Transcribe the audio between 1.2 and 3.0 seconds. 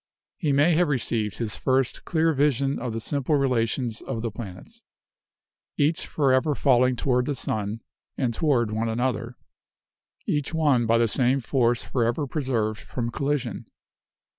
his first clear vision of the